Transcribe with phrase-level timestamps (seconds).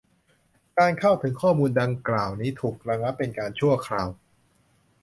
[0.77, 4.09] การเข้าถึงข้อมูลดังกล่าวนี้ ถูกระงับเป็นการชั่วคราว